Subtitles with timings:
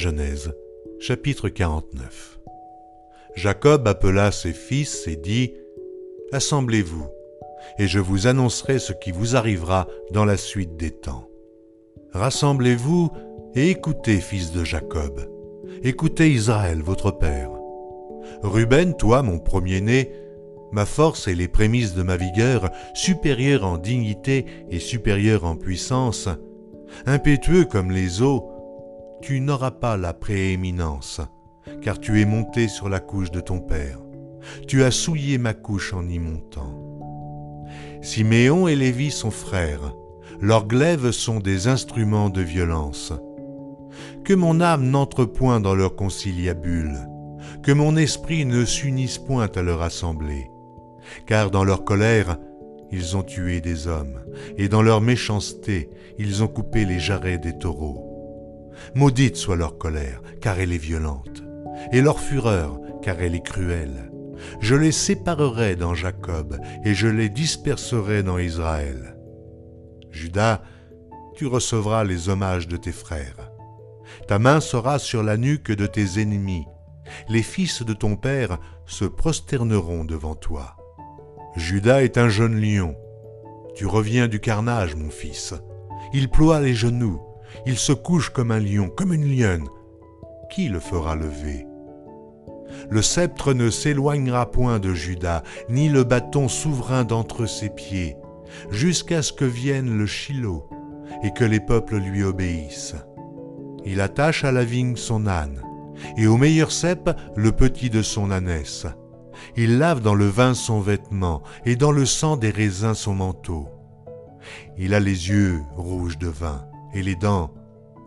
[0.00, 0.54] Genèse,
[0.98, 2.40] chapitre 49.
[3.36, 5.52] Jacob appela ses fils et dit,
[6.32, 7.06] Assemblez-vous,
[7.78, 11.28] et je vous annoncerai ce qui vous arrivera dans la suite des temps.
[12.14, 13.10] Rassemblez-vous
[13.54, 15.20] et écoutez, fils de Jacob,
[15.82, 17.50] écoutez Israël, votre père.
[18.42, 20.10] Ruben, toi, mon premier-né,
[20.72, 26.30] ma force et les prémices de ma vigueur, supérieure en dignité et supérieure en puissance,
[27.04, 28.50] impétueux comme les eaux,
[29.20, 31.20] tu n'auras pas la prééminence,
[31.82, 33.98] car tu es monté sur la couche de ton père.
[34.66, 36.74] Tu as souillé ma couche en y montant.
[38.02, 39.94] Siméon et Lévi sont frères,
[40.40, 43.12] leurs glaives sont des instruments de violence.
[44.24, 46.96] Que mon âme n'entre point dans leur conciliabule,
[47.62, 50.50] que mon esprit ne s'unisse point à leur assemblée,
[51.26, 52.38] car dans leur colère,
[52.90, 54.20] ils ont tué des hommes,
[54.56, 58.09] et dans leur méchanceté, ils ont coupé les jarrets des taureaux.
[58.94, 61.42] Maudite soit leur colère, car elle est violente,
[61.92, 64.10] et leur fureur, car elle est cruelle.
[64.60, 69.16] Je les séparerai dans Jacob, et je les disperserai dans Israël.
[70.10, 70.62] Judas,
[71.36, 73.50] tu recevras les hommages de tes frères.
[74.26, 76.66] Ta main sera sur la nuque de tes ennemis.
[77.28, 80.76] Les fils de ton père se prosterneront devant toi.
[81.56, 82.96] Judas est un jeune lion.
[83.74, 85.54] Tu reviens du carnage, mon fils.
[86.12, 87.20] Il ploie les genoux,
[87.66, 89.68] il se couche comme un lion, comme une lionne.
[90.50, 91.66] Qui le fera lever?
[92.88, 98.16] Le sceptre ne s'éloignera point de Judas, ni le bâton souverain d'entre ses pieds,
[98.70, 100.68] jusqu'à ce que vienne le Shiloh,
[101.22, 102.96] et que les peuples lui obéissent.
[103.84, 105.62] Il attache à la vigne son âne,
[106.16, 108.86] et au meilleur cep le petit de son ânesse.
[109.56, 113.68] Il lave dans le vin son vêtement, et dans le sang des raisins son manteau.
[114.78, 117.52] Il a les yeux rouges de vin, et les dents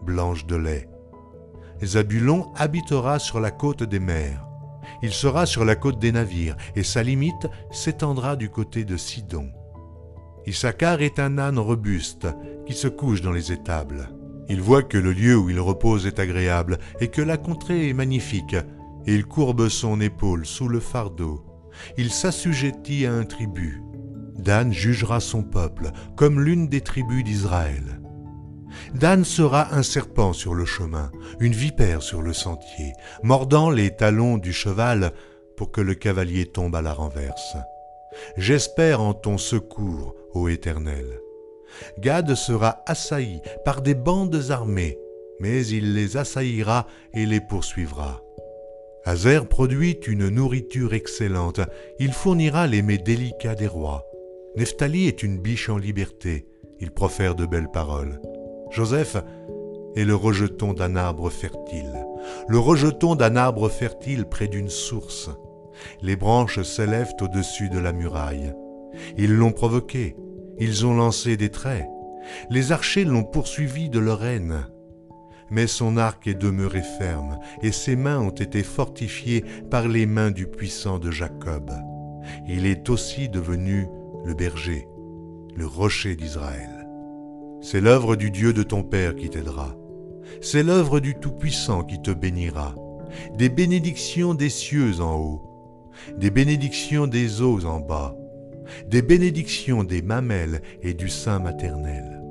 [0.05, 0.89] blanches de lait.
[1.83, 4.45] Zabulon habitera sur la côte des mers.
[5.01, 9.51] Il sera sur la côte des navires, et sa limite s'étendra du côté de Sidon.
[10.45, 12.27] Issachar est un âne robuste
[12.65, 14.09] qui se couche dans les étables.
[14.49, 17.93] Il voit que le lieu où il repose est agréable et que la contrée est
[17.93, 18.55] magnifique,
[19.05, 21.45] et il courbe son épaule sous le fardeau.
[21.97, 23.81] Il s'assujettit à un tribut.
[24.37, 28.02] Dan jugera son peuple comme l'une des tribus d'Israël.
[28.93, 34.37] Dan sera un serpent sur le chemin, une vipère sur le sentier, mordant les talons
[34.37, 35.11] du cheval
[35.57, 37.55] pour que le cavalier tombe à la renverse.
[38.37, 41.19] J'espère en ton secours, ô Éternel.
[41.99, 44.97] Gad sera assailli par des bandes armées,
[45.39, 48.21] mais il les assaillira et les poursuivra.
[49.05, 51.59] Hazer produit une nourriture excellente,
[51.99, 54.05] il fournira les mets délicats des rois.
[54.55, 56.45] Nephtali est une biche en liberté,
[56.79, 58.21] il profère de belles paroles.
[58.73, 59.17] Joseph
[59.95, 62.07] est le rejeton d'un arbre fertile,
[62.47, 65.29] le rejeton d'un arbre fertile près d'une source.
[66.01, 68.51] Les branches s'élèvent au-dessus de la muraille.
[69.15, 70.15] Ils l'ont provoqué,
[70.57, 71.87] ils ont lancé des traits.
[72.49, 74.65] Les archers l'ont poursuivi de leur haine.
[75.51, 80.31] Mais son arc est demeuré ferme, et ses mains ont été fortifiées par les mains
[80.31, 81.71] du puissant de Jacob.
[82.47, 83.87] Il est aussi devenu
[84.25, 84.87] le berger,
[85.55, 86.72] le rocher d'Israël.
[87.63, 89.73] C'est l'œuvre du Dieu de ton Père qui t'aidera.
[90.41, 92.75] C'est l'œuvre du Tout-Puissant qui te bénira.
[93.37, 98.17] Des bénédictions des cieux en haut, des bénédictions des eaux en bas,
[98.89, 102.21] des bénédictions des mamelles et du sein maternel.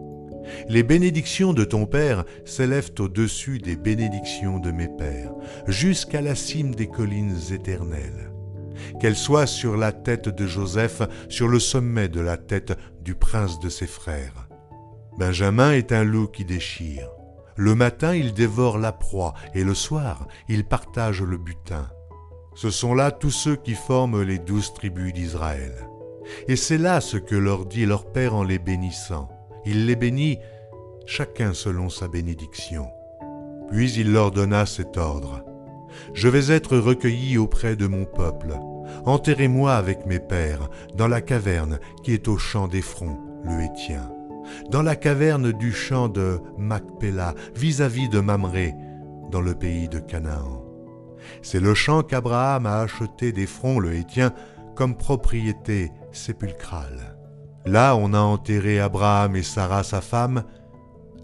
[0.69, 5.33] Les bénédictions de ton Père s'élèvent au-dessus des bénédictions de mes pères,
[5.67, 8.31] jusqu'à la cime des collines éternelles.
[9.01, 11.01] Qu'elles soient sur la tête de Joseph,
[11.31, 14.42] sur le sommet de la tête du prince de ses frères.
[15.19, 17.09] Benjamin est un loup qui déchire.
[17.57, 21.87] Le matin, il dévore la proie, et le soir, il partage le butin.
[22.55, 25.89] Ce sont là tous ceux qui forment les douze tribus d'Israël.
[26.49, 29.29] Et c'est là ce que leur dit leur Père en les bénissant.
[29.65, 30.39] Il les bénit,
[31.07, 32.89] chacun selon sa bénédiction.
[33.71, 35.45] Puis il leur donna cet ordre.
[36.15, 38.59] Je vais être recueilli auprès de mon peuple.
[39.05, 44.11] Enterrez-moi avec mes pères dans la caverne qui est au champ d'Ephron, le Hétien,
[44.71, 48.75] dans la caverne du champ de Macpéla, vis-à-vis de Mamré,
[49.31, 50.65] dans le pays de Canaan.
[51.43, 54.33] C'est le champ qu'Abraham a acheté d'Ephron, le Hétien,
[54.75, 57.17] comme propriété sépulcrale.
[57.65, 60.45] Là on a enterré Abraham et Sarah sa femme,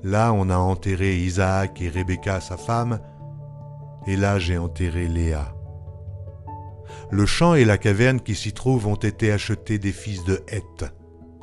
[0.02, 3.00] là on a enterré Isaac et Rebecca sa femme,
[4.06, 5.54] et là j'ai enterré Léa.
[7.10, 10.84] Le champ et la caverne qui s'y trouvent ont été achetés des fils de Heth.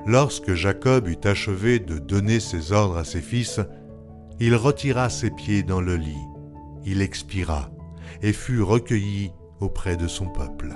[0.07, 3.59] Lorsque Jacob eut achevé de donner ses ordres à ses fils,
[4.39, 6.13] il retira ses pieds dans le lit.
[6.85, 7.71] il expira
[8.21, 10.75] et fut recueilli auprès de son peuple.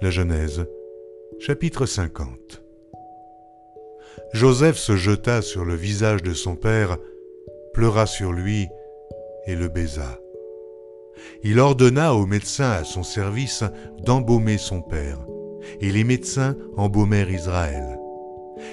[0.00, 0.66] La Genèse,
[1.38, 2.65] chapitre 50
[4.32, 6.98] Joseph se jeta sur le visage de son père,
[7.72, 8.66] pleura sur lui
[9.46, 10.18] et le baisa.
[11.42, 13.64] Il ordonna aux médecins à son service
[14.04, 15.18] d'embaumer son père,
[15.80, 17.98] et les médecins embaumèrent Israël.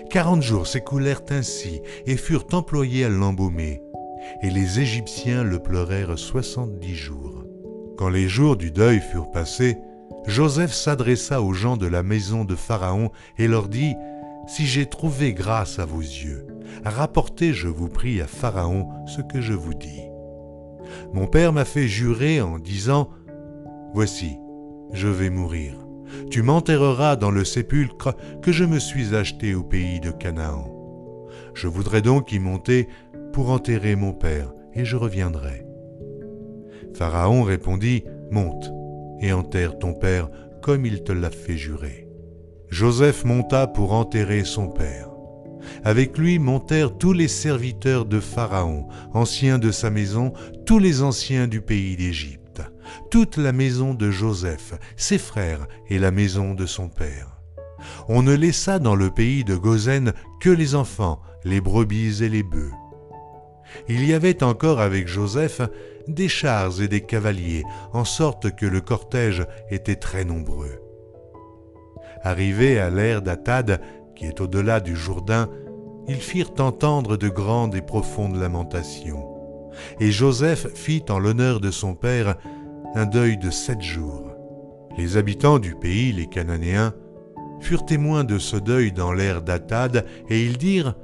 [0.09, 3.81] Quarante jours s'écoulèrent ainsi et furent employés à l'embaumer,
[4.41, 7.45] et les Égyptiens le pleurèrent soixante-dix jours.
[7.97, 9.77] Quand les jours du deuil furent passés,
[10.25, 13.95] Joseph s'adressa aux gens de la maison de Pharaon et leur dit,
[14.47, 16.45] Si j'ai trouvé grâce à vos yeux,
[16.83, 20.01] rapportez, je vous prie, à Pharaon ce que je vous dis.
[21.13, 23.09] Mon père m'a fait jurer en disant,
[23.93, 24.37] Voici,
[24.91, 25.75] je vais mourir.
[26.29, 30.67] Tu m'enterreras dans le sépulcre que je me suis acheté au pays de Canaan.
[31.53, 32.87] Je voudrais donc y monter
[33.31, 35.65] pour enterrer mon père, et je reviendrai.
[36.93, 38.71] Pharaon répondit, Monte
[39.21, 40.29] et enterre ton père
[40.61, 42.02] comme il te l'a fait jurer.
[42.73, 45.07] Joseph monta pour enterrer son père.
[45.83, 50.33] Avec lui montèrent tous les serviteurs de Pharaon, anciens de sa maison,
[50.65, 52.63] tous les anciens du pays d'Égypte,
[53.11, 57.37] toute la maison de Joseph, ses frères et la maison de son père.
[58.07, 60.11] On ne laissa dans le pays de Gozen
[60.41, 62.73] que les enfants, les brebis et les bœufs.
[63.87, 65.61] Il y avait encore avec Joseph
[66.07, 70.82] des chars et des cavaliers, en sorte que le cortège était très nombreux.
[72.23, 73.81] Arrivés à l'ère d'Atad,
[74.15, 75.49] qui est au-delà du Jourdain,
[76.07, 79.25] ils firent entendre de grandes et profondes lamentations.
[79.99, 82.35] Et Joseph fit en l'honneur de son père
[82.95, 84.31] un deuil de sept jours.
[84.97, 86.93] Les habitants du pays, les Cananéens,
[87.59, 90.95] furent témoins de ce deuil dans l'ère d'Atad, et ils dirent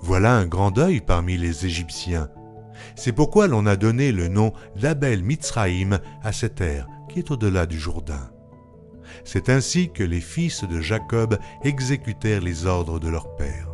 [0.00, 2.28] Voilà un grand deuil parmi les Égyptiens.
[2.96, 7.66] C'est pourquoi l'on a donné le nom d'Abel Mitzraïm à cette ère qui est au-delà
[7.66, 8.33] du Jourdain.
[9.24, 13.68] C'est ainsi que les fils de Jacob exécutèrent les ordres de leur père.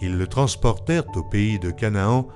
[0.00, 2.26] Ils le transportèrent au pays de Canaan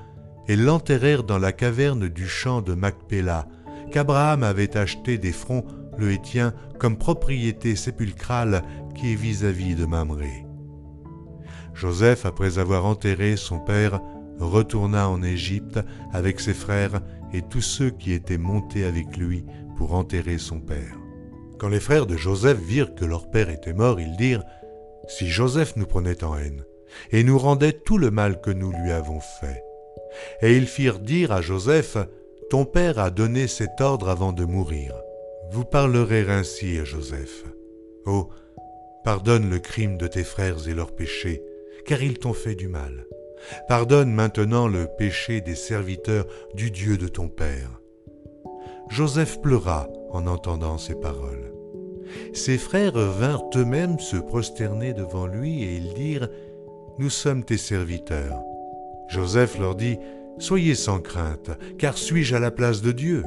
[0.48, 3.46] et l'enterrèrent dans la caverne du champ de Macpéla,
[3.90, 5.64] qu'Abraham avait acheté des fronts
[5.98, 8.62] le Hétien comme propriété sépulcrale
[8.94, 10.46] qui est vis-à-vis de Mamré.
[11.74, 14.00] Joseph, après avoir enterré son père,
[14.38, 15.80] retourna en Égypte
[16.12, 17.00] avec ses frères
[17.32, 19.44] et tous ceux qui étaient montés avec lui
[19.76, 20.96] pour enterrer son père.
[21.58, 24.44] Quand les frères de Joseph virent que leur père était mort, ils dirent,
[25.08, 26.64] Si Joseph nous prenait en haine,
[27.12, 29.62] et nous rendait tout le mal que nous lui avons fait.
[30.42, 31.96] Et ils firent dire à Joseph,
[32.50, 34.94] Ton père a donné cet ordre avant de mourir.
[35.50, 37.44] Vous parlerez ainsi à Joseph.
[38.04, 38.28] Oh,
[39.04, 41.42] pardonne le crime de tes frères et leurs péchés,
[41.86, 43.06] car ils t'ont fait du mal.
[43.68, 47.80] Pardonne maintenant le péché des serviteurs du Dieu de ton Père.
[48.88, 51.52] Joseph pleura en entendant ces paroles.
[52.32, 56.28] Ses frères vinrent eux-mêmes se prosterner devant lui et ils dirent,
[56.98, 58.42] Nous sommes tes serviteurs.
[59.08, 59.98] Joseph leur dit,
[60.38, 63.24] Soyez sans crainte, car suis-je à la place de Dieu?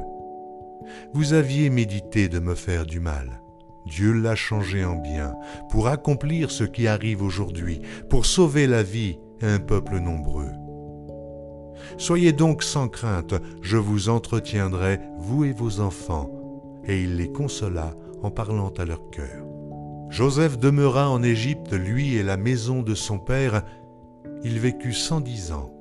[1.12, 3.40] Vous aviez médité de me faire du mal.
[3.86, 5.34] Dieu l'a changé en bien,
[5.70, 10.50] pour accomplir ce qui arrive aujourd'hui, pour sauver la vie un peuple nombreux.
[11.96, 16.39] Soyez donc sans crainte, je vous entretiendrai, vous et vos enfants.
[16.84, 19.46] Et il les consola en parlant à leur cœur.
[20.08, 23.62] Joseph demeura en Égypte, lui et la maison de son père.
[24.42, 25.72] Il vécut cent dix ans.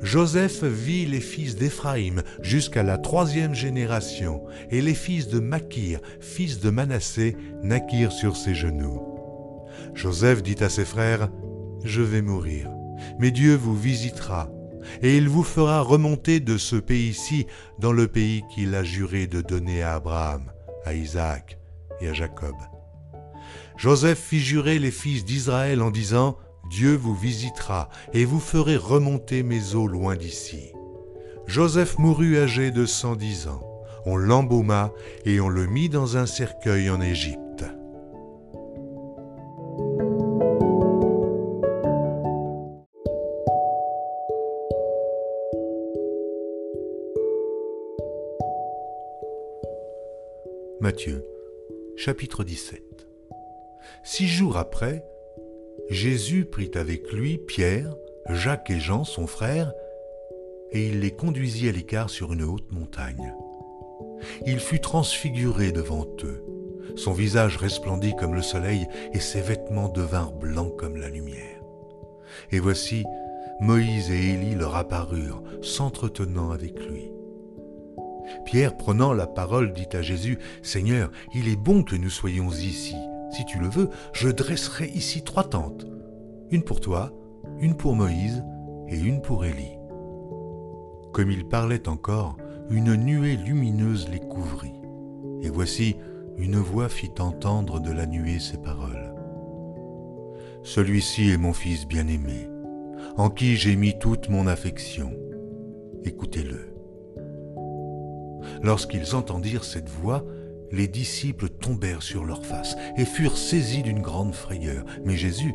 [0.00, 6.60] Joseph vit les fils d'Éphraïm jusqu'à la troisième génération, et les fils de Makir, fils
[6.60, 9.00] de Manassé, naquirent sur ses genoux.
[9.94, 11.28] Joseph dit à ses frères,
[11.84, 12.70] je vais mourir,
[13.18, 14.50] mais Dieu vous visitera,
[15.02, 17.46] et il vous fera remonter de ce pays-ci
[17.78, 20.52] dans le pays qu'il a juré de donner à Abraham,
[20.84, 21.58] à Isaac
[22.00, 22.54] et à Jacob.
[23.76, 26.36] Joseph fit jurer les fils d'Israël en disant,
[26.70, 30.70] Dieu vous visitera, et vous ferez remonter mes eaux loin d'ici.
[31.46, 33.62] Joseph mourut âgé de cent dix ans.
[34.06, 34.92] On l'embauma
[35.24, 37.51] et on le mit dans un cercueil en Égypte.
[50.92, 51.24] Matthieu,
[51.96, 52.82] chapitre 17
[54.04, 55.02] Six jours après,
[55.88, 57.94] Jésus prit avec lui Pierre,
[58.28, 59.72] Jacques et Jean, son frère,
[60.70, 63.34] et il les conduisit à l'écart sur une haute montagne.
[64.44, 66.44] Il fut transfiguré devant eux.
[66.96, 71.62] Son visage resplendit comme le soleil et ses vêtements devinrent blancs comme la lumière.
[72.50, 73.02] Et voici,
[73.60, 77.12] Moïse et Élie leur apparurent, s'entretenant avec lui.
[78.44, 82.96] Pierre, prenant la parole, dit à Jésus, Seigneur, il est bon que nous soyons ici.
[83.30, 85.86] Si tu le veux, je dresserai ici trois tentes,
[86.50, 87.12] une pour toi,
[87.60, 88.44] une pour Moïse
[88.88, 89.78] et une pour Élie.
[91.12, 92.36] Comme il parlait encore,
[92.70, 94.80] une nuée lumineuse les couvrit.
[95.42, 95.96] Et voici,
[96.38, 99.14] une voix fit entendre de la nuée ces paroles.
[100.62, 102.48] Celui-ci est mon fils bien-aimé,
[103.16, 105.12] en qui j'ai mis toute mon affection.
[106.04, 106.71] Écoutez-le.
[108.62, 110.24] Lorsqu'ils entendirent cette voix,
[110.70, 114.84] les disciples tombèrent sur leurs faces et furent saisis d'une grande frayeur.
[115.04, 115.54] Mais Jésus,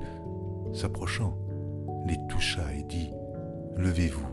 [0.74, 1.38] s'approchant,
[2.06, 3.12] les toucha et dit,
[3.78, 4.28] Levez-vous,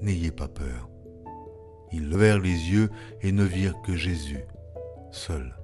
[0.00, 0.88] n'ayez pas peur.
[1.92, 4.44] Ils levèrent les yeux et ne virent que Jésus,
[5.10, 5.54] seul.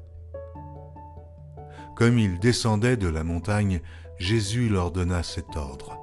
[1.97, 3.81] Comme ils descendaient de la montagne,
[4.19, 5.99] Jésus leur donna cet ordre.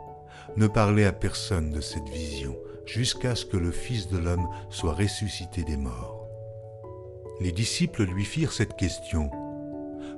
[0.58, 4.94] Ne parlez à personne de cette vision, jusqu'à ce que le Fils de l'homme soit
[4.94, 6.15] ressuscité des morts.
[7.42, 9.30] Les disciples lui firent cette question.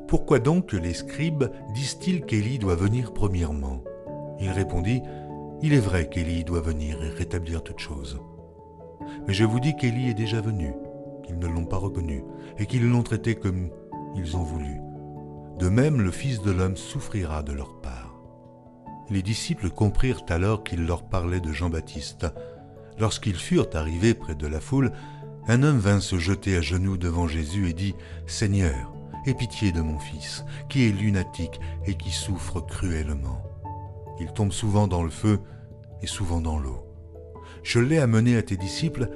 [0.08, 3.84] Pourquoi donc les scribes disent-ils qu'Élie doit venir premièrement?
[4.40, 5.02] Il répondit,
[5.64, 8.22] Il est vrai qu'Élie doit venir et rétablir toutes choses.
[9.28, 10.74] Mais je vous dis qu'Élie est déjà venu,
[11.24, 12.24] qu'ils ne l'ont pas reconnu,
[12.60, 13.70] et qu'ils l'ont traité comme
[14.16, 14.80] ils ont voulu.
[15.58, 18.22] De même le Fils de l'homme souffrira de leur part.
[19.10, 22.28] Les disciples comprirent alors qu'il leur parlait de Jean-Baptiste.
[23.00, 24.92] Lorsqu'ils furent arrivés près de la foule,
[25.48, 28.94] un homme vint se jeter à genoux devant Jésus et dit, Seigneur,
[29.26, 33.44] aie pitié de mon fils, qui est lunatique et qui souffre cruellement.
[34.20, 35.40] Il tombe souvent dans le feu
[36.02, 36.84] et souvent dans l'eau.
[37.64, 39.10] Je l'ai amené à tes disciples,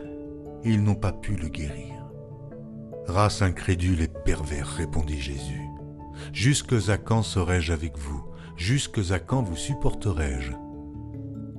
[0.63, 1.95] et ils n'ont pas pu le guérir.
[3.07, 5.67] Race incrédule et pervers, répondit Jésus.
[6.33, 8.23] Jusque à quand serai-je avec vous?
[8.57, 10.51] Jusque à quand vous supporterai-je?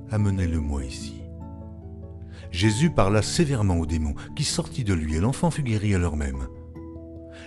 [0.09, 1.22] Amenez-le-moi ici.
[2.53, 6.15] Jésus parla sévèrement au démon, qui sortit de lui, et l'enfant fut guéri à l'heure
[6.15, 6.47] même.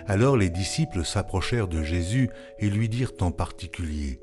[0.05, 4.19] Alors les disciples s'approchèrent de Jésus et lui dirent en particulier,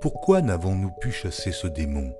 [0.00, 2.14] Pourquoi n'avons-nous pu chasser ce démon?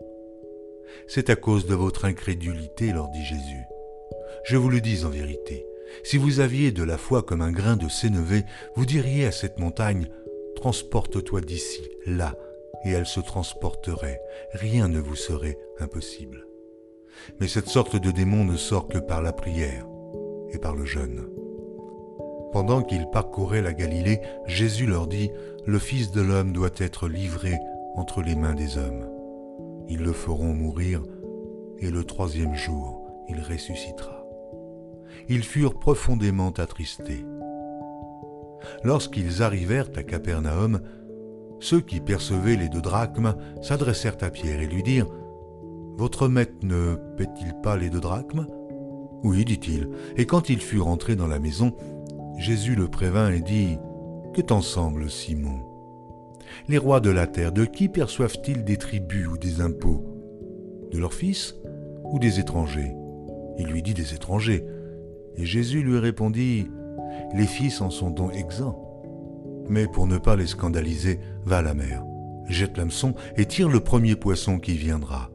[1.09, 3.65] C'est à cause de votre incrédulité, leur dit Jésus.
[4.45, 5.67] Je vous le dis en vérité,
[6.05, 8.45] si vous aviez de la foi comme un grain de sénévé,
[8.75, 10.09] vous diriez à cette montagne,
[10.57, 12.35] Transporte-toi d'ici, là,
[12.85, 14.21] et elle se transporterait,
[14.53, 16.47] rien ne vous serait impossible.
[17.41, 19.87] Mais cette sorte de démon ne sort que par la prière
[20.51, 21.27] et par le jeûne.
[22.53, 25.31] Pendant qu'ils parcouraient la Galilée, Jésus leur dit,
[25.67, 27.59] Le Fils de l'homme doit être livré
[27.97, 29.07] entre les mains des hommes.
[29.89, 31.03] Ils le feront mourir,
[31.79, 34.25] et le troisième jour, il ressuscitera.
[35.29, 37.25] Ils furent profondément attristés.
[38.85, 40.81] Lorsqu'ils arrivèrent à Capernaum,
[41.61, 45.09] ceux qui percevaient les deux drachmes s'adressèrent à Pierre et lui dirent
[45.97, 48.47] votre maître ne paie-t-il pas les deux drachmes?
[49.23, 49.89] Oui, dit-il.
[50.17, 51.75] Et quand il fut rentré dans la maison,
[52.37, 53.79] Jésus le prévint et dit
[54.35, 55.61] Que t'en semble, Simon?
[56.69, 60.05] Les rois de la terre, de qui perçoivent-ils des tributs ou des impôts?
[60.93, 61.57] De leurs fils
[62.05, 62.93] ou des étrangers?
[63.59, 64.65] Il lui dit des étrangers.
[65.37, 66.69] Et Jésus lui répondit
[67.35, 68.83] Les fils en sont donc exempts.
[69.71, 72.05] Mais pour ne pas les scandaliser, va à la mer,
[72.49, 75.31] jette l'hameçon et tire le premier poisson qui viendra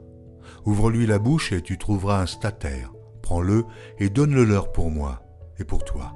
[0.66, 2.94] Ouvre-lui la bouche et tu trouveras un statère.
[3.24, 3.66] Prends-le
[4.00, 5.24] et donne-le leur pour moi
[5.60, 6.14] et pour toi.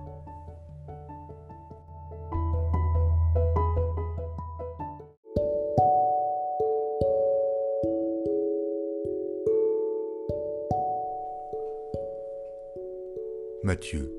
[13.64, 14.14] Matthieu,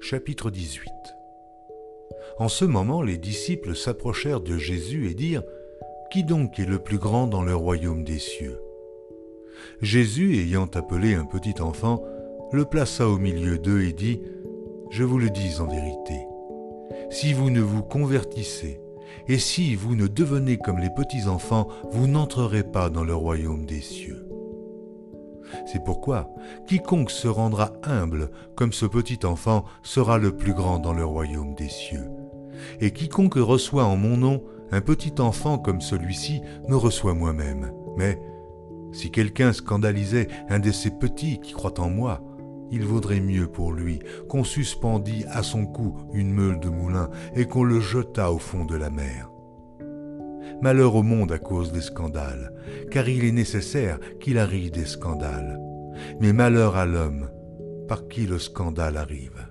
[0.00, 0.90] chapitre 18
[2.38, 5.44] En ce moment, les disciples s'approchèrent de Jésus et dirent
[6.10, 8.58] Qui donc est le plus grand dans le royaume des cieux?
[9.80, 12.02] Jésus, ayant appelé un petit enfant,
[12.52, 14.20] le plaça au milieu d'eux et dit,
[14.90, 16.26] Je vous le dis en vérité,
[17.10, 18.80] si vous ne vous convertissez,
[19.28, 23.66] et si vous ne devenez comme les petits enfants, vous n'entrerez pas dans le royaume
[23.66, 24.26] des cieux.
[25.66, 26.30] C'est pourquoi
[26.66, 31.54] quiconque se rendra humble comme ce petit enfant sera le plus grand dans le royaume
[31.54, 32.08] des cieux.
[32.80, 37.72] Et quiconque reçoit en mon nom un petit enfant comme celui-ci me reçoit moi-même.
[37.96, 38.18] Mais
[38.92, 42.22] si quelqu'un scandalisait un de ces petits qui croient en moi,
[42.70, 47.46] il vaudrait mieux pour lui qu'on suspendît à son cou une meule de moulin et
[47.46, 49.30] qu'on le jetât au fond de la mer.
[50.62, 52.52] Malheur au monde à cause des scandales,
[52.90, 55.58] car il est nécessaire qu'il arrive des scandales.
[56.20, 57.28] Mais malheur à l'homme
[57.88, 59.48] par qui le scandale arrive.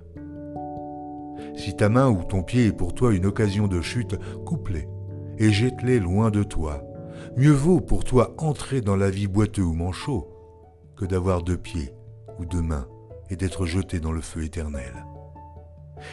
[1.56, 4.16] Si ta main ou ton pied est pour toi une occasion de chute,
[4.46, 4.88] coupe-les
[5.38, 6.82] et jette-les loin de toi.
[7.36, 10.28] Mieux vaut pour toi entrer dans la vie boiteux ou manchot
[10.96, 11.92] que d'avoir deux pieds
[12.38, 12.86] ou deux mains
[13.30, 15.06] et d'être jeté dans le feu éternel.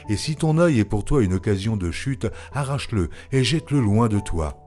[0.09, 4.07] Et si ton œil est pour toi une occasion de chute, arrache-le et jette-le loin
[4.07, 4.57] de toi.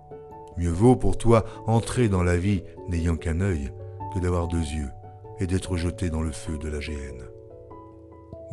[0.57, 3.73] Mieux vaut pour toi entrer dans la vie n'ayant qu'un œil
[4.15, 4.91] que d'avoir deux yeux
[5.39, 7.25] et d'être jeté dans le feu de la géhenne.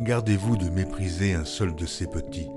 [0.00, 2.48] Gardez-vous de mépriser un seul de ces petits,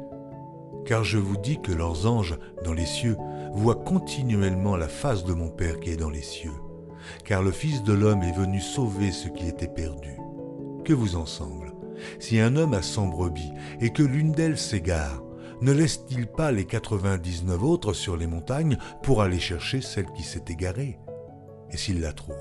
[0.86, 3.18] car je vous dis que leurs anges dans les cieux
[3.54, 6.52] voient continuellement la face de mon Père qui est dans les cieux,
[7.26, 10.18] car le Fils de l'homme est venu sauver ce qui était perdu.
[10.86, 11.74] Que vous ensemble,
[12.20, 15.22] si un homme a cent brebis et que l'une d'elles s'égare,
[15.62, 20.46] ne laisse-t-il pas les quatre-vingt-dix-neuf autres sur les montagnes pour aller chercher celle qui s'est
[20.50, 20.98] égarée?
[21.70, 22.36] Et s'il la trouve,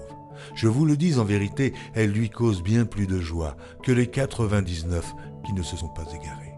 [0.55, 4.07] je vous le dis en vérité, elle lui cause bien plus de joie que les
[4.07, 5.13] quatre-vingt-dix-neuf
[5.45, 6.50] qui ne se sont pas égarés.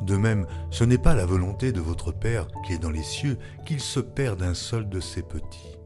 [0.00, 3.38] De même, ce n'est pas la volonté de votre Père qui est dans les cieux
[3.66, 5.78] qu'il se perde un seul de ses petits.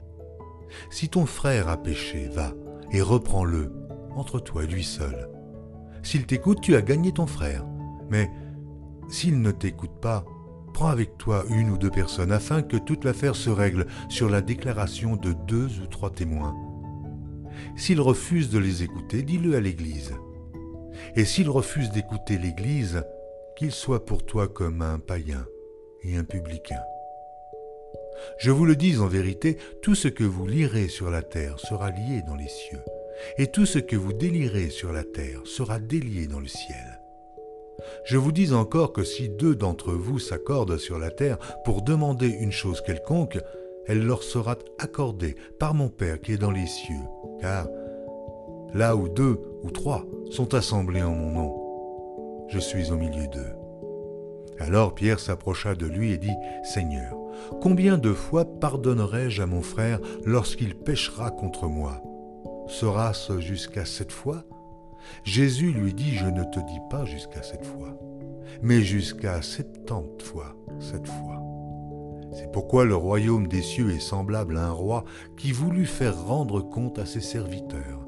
[0.91, 2.53] Si ton frère a péché, va
[2.93, 3.73] et reprends-le
[4.15, 5.29] entre toi et lui seul.
[6.03, 7.65] S'il t'écoute, tu as gagné ton frère.
[8.11, 8.31] Mais
[9.09, 10.25] s'il ne t'écoute pas,
[10.73, 14.41] prends avec toi une ou deux personnes afin que toute l'affaire se règle sur la
[14.41, 16.55] déclaration de deux ou trois témoins.
[17.77, 20.15] S'il refuse de les écouter, dis-le à l'Église.
[21.17, 23.05] Et s'il refuse d'écouter l'Église,
[23.57, 25.47] qu'il soit pour toi comme un païen
[26.03, 26.81] et un publicain.
[28.39, 31.91] Je vous le dis en vérité, tout ce que vous lirez sur la terre sera
[31.91, 32.83] lié dans les cieux,
[33.39, 37.01] et tout ce que vous délirez sur la terre sera délié dans le ciel.
[38.05, 42.29] Je vous dis encore que si deux d'entre vous s'accordent sur la terre pour demander
[42.29, 43.39] une chose quelconque,
[43.87, 46.95] elle leur sera accordée par mon Père qui est dans les cieux,
[47.41, 47.69] car
[48.73, 51.64] là où deux ou trois sont assemblés en mon nom,
[52.55, 53.53] je suis au milieu d'eux.
[54.61, 57.17] Alors Pierre s'approcha de lui et dit, Seigneur,
[57.61, 62.01] combien de fois pardonnerai-je à mon frère lorsqu'il péchera contre moi?
[62.69, 64.45] Sera-ce jusqu'à sept fois?
[65.25, 67.99] Jésus lui dit, Je ne te dis pas jusqu'à sept fois,
[68.63, 71.43] mais jusqu'à septante fois sept fois.
[72.33, 75.05] C'est pourquoi le royaume des cieux est semblable à un roi
[75.37, 78.05] qui voulut faire rendre compte à ses serviteurs.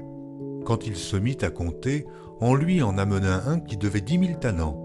[0.65, 2.05] Quand il se mit à compter,
[2.41, 4.83] on lui en amena un qui devait dix mille talents.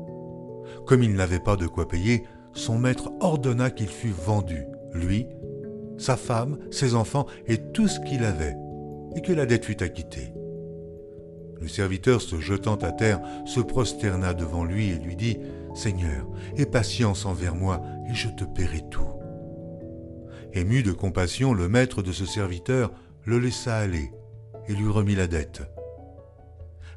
[0.87, 5.27] Comme il n'avait pas de quoi payer, son maître ordonna qu'il fût vendu, lui,
[5.99, 8.57] sa femme, ses enfants et tout ce qu'il avait,
[9.15, 10.35] et que la dette fût acquittée.
[11.61, 15.39] Le serviteur, se jetant à terre, se prosterna devant lui et lui dit,
[15.75, 19.09] Seigneur, aie patience envers moi, et je te paierai tout.
[20.53, 22.93] Ému de compassion, le maître de ce serviteur
[23.25, 24.11] le laissa aller
[24.69, 25.63] et lui remit la dette.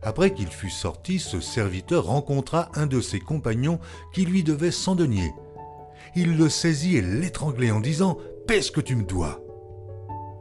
[0.05, 3.79] Après qu'il fut sorti, ce serviteur rencontra un de ses compagnons
[4.13, 5.33] qui lui devait cent deniers.
[6.15, 9.41] Il le saisit et l'étranglait en disant Paie ce que tu me dois.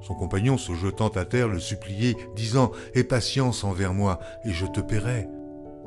[0.02, 4.66] Son compagnon, se jetant à terre, le suppliait, disant Aie patience envers moi, et je
[4.66, 5.26] te paierai.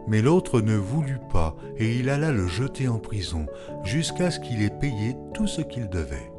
[0.08, 3.46] Mais l'autre ne voulut pas, et il alla le jeter en prison,
[3.84, 6.32] jusqu'à ce qu'il ait payé tout ce qu'il devait.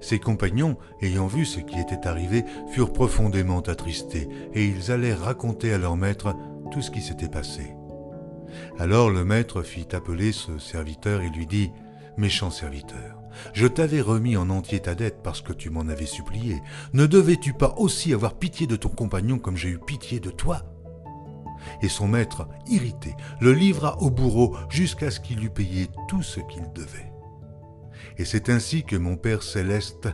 [0.00, 5.72] Ses compagnons, ayant vu ce qui était arrivé, furent profondément attristés, et ils allèrent raconter
[5.72, 6.34] à leur maître
[6.70, 7.74] tout ce qui s'était passé.
[8.78, 11.70] Alors le maître fit appeler ce serviteur et lui dit,
[12.16, 13.18] Méchant serviteur,
[13.52, 16.60] je t'avais remis en entier ta dette parce que tu m'en avais supplié.
[16.92, 20.62] Ne devais-tu pas aussi avoir pitié de ton compagnon comme j'ai eu pitié de toi?
[21.82, 26.40] Et son maître, irrité, le livra au bourreau jusqu'à ce qu'il eût payé tout ce
[26.40, 27.07] qu'il devait.
[28.18, 30.08] Et c'est ainsi que mon Père céleste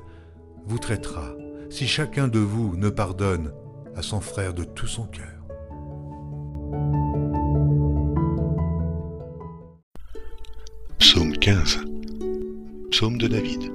[0.67, 1.35] vous traitera,
[1.71, 3.53] si chacun de vous ne pardonne
[3.97, 5.25] à son frère de tout son cœur.
[10.99, 11.79] Psaume 15
[12.91, 13.73] Psaume de David.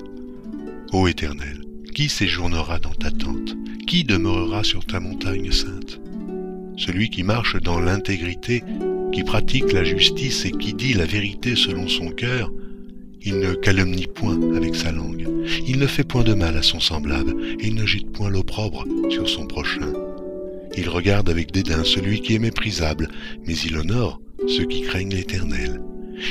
[0.93, 1.61] Ô Éternel,
[1.95, 3.55] qui séjournera dans ta tente?
[3.87, 5.99] Qui demeurera sur ta montagne sainte?
[6.77, 8.63] Celui qui marche dans l'intégrité,
[9.11, 12.51] qui pratique la justice et qui dit la vérité selon son cœur,
[13.21, 15.27] il ne calomnie point avec sa langue.
[15.67, 18.85] Il ne fait point de mal à son semblable, et il ne jette point l'opprobre
[19.09, 19.93] sur son prochain.
[20.77, 23.09] Il regarde avec dédain celui qui est méprisable,
[23.45, 25.81] mais il honore ceux qui craignent l'Éternel.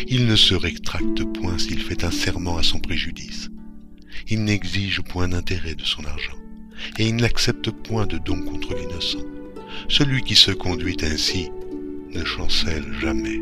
[0.09, 3.48] Il ne se rétracte point s'il fait un serment à son préjudice.
[4.29, 6.37] Il n'exige point d'intérêt de son argent,
[6.98, 9.24] et il n'accepte point de don contre l'innocent.
[9.88, 11.51] Celui qui se conduit ainsi
[12.14, 13.40] ne chancelle jamais.